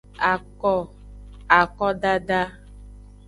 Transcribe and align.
Ako, 0.33 0.73
akodada. 1.59 2.41